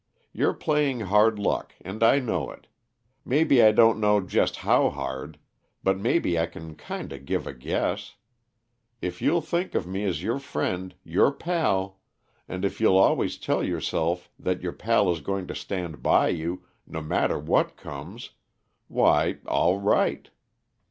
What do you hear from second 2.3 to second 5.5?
it; maybe I don't know just how hard